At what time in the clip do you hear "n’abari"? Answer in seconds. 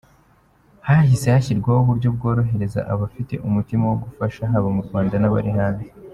5.19-5.51